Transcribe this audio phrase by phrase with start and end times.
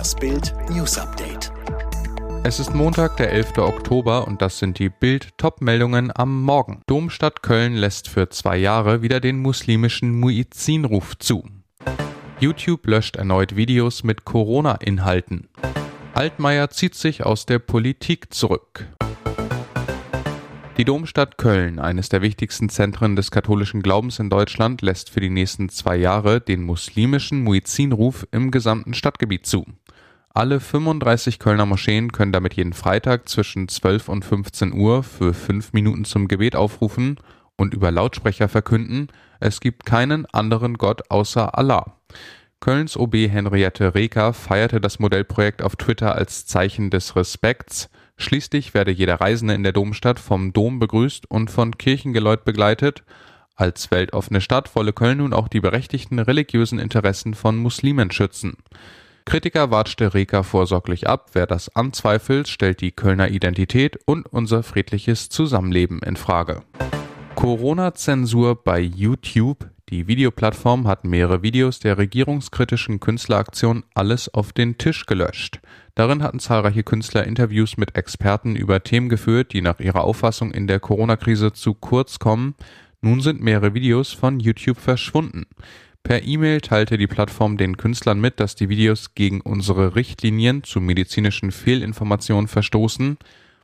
[0.00, 1.52] Das Bild News Update.
[2.42, 3.58] Es ist Montag, der 11.
[3.58, 6.80] Oktober und das sind die Bild-Top-Meldungen am Morgen.
[6.86, 11.44] Domstadt Köln lässt für zwei Jahre wieder den muslimischen Muizzinruf zu.
[12.38, 15.50] YouTube löscht erneut Videos mit Corona-Inhalten.
[16.14, 18.86] Altmaier zieht sich aus der Politik zurück.
[20.78, 25.28] Die Domstadt Köln, eines der wichtigsten Zentren des katholischen Glaubens in Deutschland, lässt für die
[25.28, 29.66] nächsten zwei Jahre den muslimischen Muizzinruf im gesamten Stadtgebiet zu.
[30.40, 35.74] Alle 35 Kölner Moscheen können damit jeden Freitag zwischen 12 und 15 Uhr für fünf
[35.74, 37.18] Minuten zum Gebet aufrufen
[37.56, 39.08] und über Lautsprecher verkünden,
[39.38, 41.98] es gibt keinen anderen Gott außer Allah.
[42.58, 48.92] Kölns OB Henriette Reker feierte das Modellprojekt auf Twitter als Zeichen des Respekts, Schließlich werde
[48.92, 53.02] jeder Reisende in der Domstadt vom Dom begrüßt und von Kirchengeläut begleitet.
[53.56, 58.56] Als weltoffene Stadt wolle Köln nun auch die berechtigten religiösen Interessen von Muslimen schützen.
[59.24, 61.30] Kritiker watschte Reka vorsorglich ab.
[61.32, 66.62] Wer das anzweifelt, stellt die Kölner Identität und unser friedliches Zusammenleben in Frage.
[67.34, 69.70] Corona-Zensur bei YouTube.
[69.88, 75.60] Die Videoplattform hat mehrere Videos der regierungskritischen Künstleraktion Alles auf den Tisch gelöscht.
[75.94, 80.66] Darin hatten zahlreiche Künstler Interviews mit Experten über Themen geführt, die nach ihrer Auffassung in
[80.66, 82.54] der Corona-Krise zu kurz kommen.
[83.00, 85.46] Nun sind mehrere Videos von YouTube verschwunden.
[86.02, 90.80] Per E-Mail teilte die Plattform den Künstlern mit, dass die Videos gegen unsere Richtlinien zu
[90.80, 93.18] medizinischen Fehlinformationen verstoßen.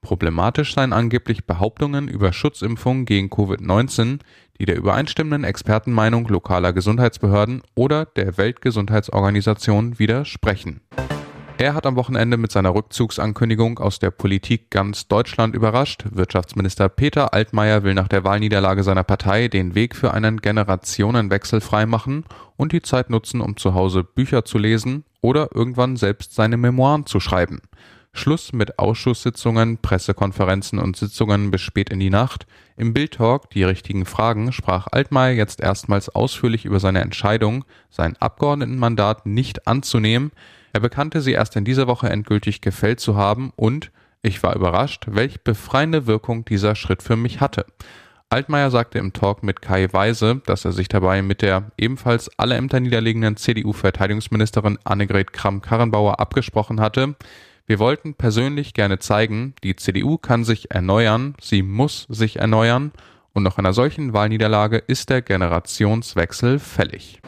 [0.00, 4.20] Problematisch seien angeblich Behauptungen über Schutzimpfungen gegen Covid-19,
[4.60, 10.80] die der übereinstimmenden Expertenmeinung lokaler Gesundheitsbehörden oder der Weltgesundheitsorganisation widersprechen.
[11.60, 16.04] Er hat am Wochenende mit seiner Rückzugsankündigung aus der Politik ganz Deutschland überrascht.
[16.08, 22.24] Wirtschaftsminister Peter Altmaier will nach der Wahlniederlage seiner Partei den Weg für einen Generationenwechsel freimachen
[22.56, 27.06] und die Zeit nutzen, um zu Hause Bücher zu lesen oder irgendwann selbst seine Memoiren
[27.06, 27.60] zu schreiben.
[28.12, 32.46] Schluss mit Ausschusssitzungen, Pressekonferenzen und Sitzungen bis spät in die Nacht.
[32.76, 39.26] Im Bildtalk Die richtigen Fragen sprach Altmaier jetzt erstmals ausführlich über seine Entscheidung, sein Abgeordnetenmandat
[39.26, 40.30] nicht anzunehmen.
[40.72, 43.90] Er bekannte sie erst in dieser Woche endgültig gefällt zu haben und
[44.22, 47.66] ich war überrascht, welch befreiende Wirkung dieser Schritt für mich hatte.
[48.30, 52.56] Altmaier sagte im Talk mit Kai Weise, dass er sich dabei mit der ebenfalls alle
[52.56, 57.16] Ämter niederlegenden CDU-Verteidigungsministerin Annegret Kramp-Karrenbauer abgesprochen hatte.
[57.66, 62.92] Wir wollten persönlich gerne zeigen, die CDU kann sich erneuern, sie muss sich erneuern
[63.32, 67.20] und nach einer solchen Wahlniederlage ist der Generationswechsel fällig.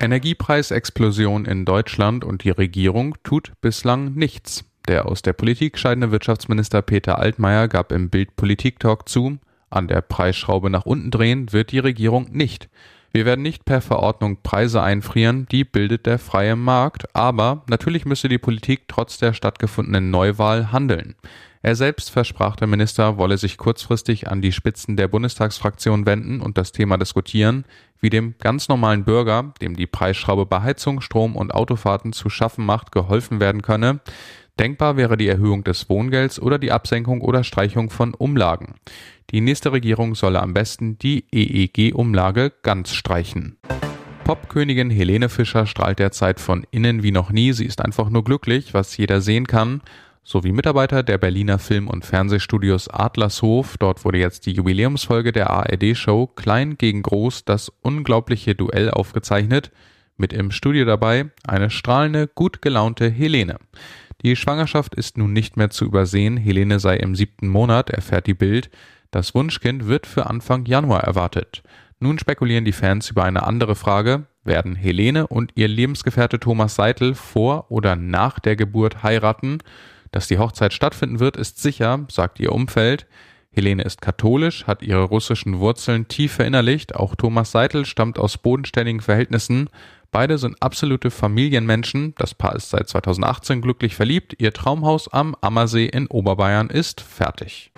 [0.00, 4.64] Energiepreisexplosion in Deutschland und die Regierung tut bislang nichts.
[4.88, 9.38] Der aus der Politik scheidende Wirtschaftsminister Peter Altmaier gab im Bild Politik Talk zu,
[9.68, 12.68] an der Preisschraube nach unten drehen wird die Regierung nicht.
[13.12, 18.28] Wir werden nicht per Verordnung Preise einfrieren, die bildet der freie Markt, aber natürlich müsse
[18.28, 21.14] die Politik trotz der stattgefundenen Neuwahl handeln.
[21.62, 26.56] Er selbst versprach der Minister, wolle sich kurzfristig an die Spitzen der Bundestagsfraktion wenden und
[26.56, 27.66] das Thema diskutieren,
[28.00, 32.64] wie dem ganz normalen Bürger, dem die Preisschraube bei Heizung, Strom und Autofahrten zu schaffen
[32.64, 34.00] macht, geholfen werden könne.
[34.58, 38.76] Denkbar wäre die Erhöhung des Wohngelds oder die Absenkung oder Streichung von Umlagen.
[39.30, 43.58] Die nächste Regierung solle am besten die EEG-Umlage ganz streichen.
[44.24, 47.52] Popkönigin Helene Fischer strahlt derzeit von innen wie noch nie.
[47.52, 49.82] Sie ist einfach nur glücklich, was jeder sehen kann.
[50.30, 53.76] Sowie Mitarbeiter der Berliner Film- und Fernsehstudios Adlershof.
[53.78, 59.72] Dort wurde jetzt die Jubiläumsfolge der ARD-Show Klein gegen Groß, das unglaubliche Duell aufgezeichnet.
[60.16, 63.56] Mit im Studio dabei eine strahlende, gut gelaunte Helene.
[64.22, 66.36] Die Schwangerschaft ist nun nicht mehr zu übersehen.
[66.36, 68.70] Helene sei im siebten Monat, erfährt die Bild.
[69.10, 71.64] Das Wunschkind wird für Anfang Januar erwartet.
[71.98, 74.26] Nun spekulieren die Fans über eine andere Frage.
[74.44, 79.58] Werden Helene und ihr Lebensgefährte Thomas Seitel vor oder nach der Geburt heiraten?
[80.12, 83.06] Dass die Hochzeit stattfinden wird, ist sicher, sagt ihr Umfeld.
[83.52, 86.94] Helene ist katholisch, hat ihre russischen Wurzeln tief verinnerlicht.
[86.94, 89.68] Auch Thomas Seitel stammt aus bodenständigen Verhältnissen.
[90.12, 92.14] Beide sind absolute Familienmenschen.
[92.18, 94.36] Das Paar ist seit 2018 glücklich verliebt.
[94.38, 97.72] Ihr Traumhaus am Ammersee in Oberbayern ist fertig.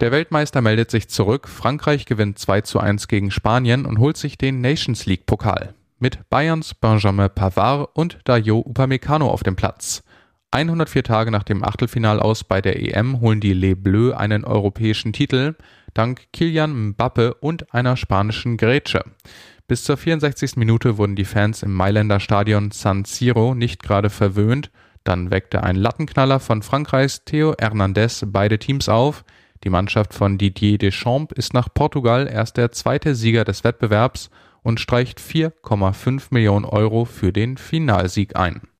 [0.00, 1.48] Der Weltmeister meldet sich zurück.
[1.48, 5.74] Frankreich gewinnt 2 zu 1 gegen Spanien und holt sich den Nations League Pokal.
[5.98, 10.02] Mit Bayerns Benjamin Pavard und Dayo Upamecano auf dem Platz.
[10.50, 15.56] 104 Tage nach dem Achtelfinalaus bei der EM holen die Les Bleus einen europäischen Titel,
[15.92, 19.04] dank Kilian Mbappe und einer spanischen Grätsche.
[19.66, 20.56] Bis zur 64.
[20.56, 24.70] Minute wurden die Fans im Mailänder Stadion San Siro nicht gerade verwöhnt,
[25.04, 29.24] dann weckte ein Lattenknaller von Frankreichs Theo Hernandez beide Teams auf,
[29.64, 34.30] die Mannschaft von Didier Deschamps ist nach Portugal erst der zweite Sieger des Wettbewerbs
[34.62, 38.67] und streicht 4,5 Millionen Euro für den Finalsieg ein.